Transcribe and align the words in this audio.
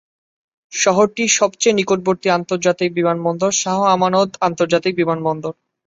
শহরটির 0.73 1.31
সবচেয়ে 1.39 1.77
নিকটবর্তী 1.79 2.27
আন্তর্জাতিক 2.29 2.89
বিমানবন্দর 2.93 3.51
শাহ 3.61 3.77
আমানত 3.95 4.29
আন্তর্জাতিক 4.41 4.93
বিমানবন্দর। 4.95 5.53